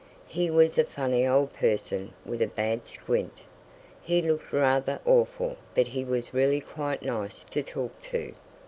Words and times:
He 0.27 0.49
was 0.49 0.79
a 0.79 0.83
funny 0.83 1.27
old 1.27 1.53
person 1.53 2.13
with 2.25 2.41
a 2.41 2.47
bad 2.47 2.87
squint. 2.87 3.43
He 4.01 4.19
looked 4.19 4.51
rather 4.51 4.99
awful 5.05 5.57
but 5.75 5.89
he 5.89 6.03
was 6.03 6.33
really 6.33 6.59
quite 6.59 7.03
nice 7.03 7.43
to 7.51 7.61
talk 7.61 8.01
to. 8.01 8.33